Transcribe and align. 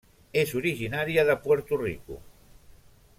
És 0.43 0.53
originària 0.61 1.27
de 1.29 1.37
Puerto 1.45 1.81
Rico. 1.85 2.21